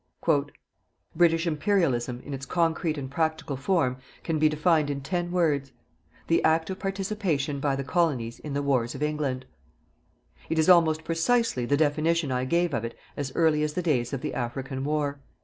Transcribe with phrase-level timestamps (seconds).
[1.15, 5.73] _)British Imperialism, in its concrete and practical form, can be defined in ten words:
[6.25, 9.45] =the active participation by the Colonies in the wars of England=.
[10.49, 14.11] It is almost precisely the definition I gave of it as early as the days
[14.11, 15.19] of the African war.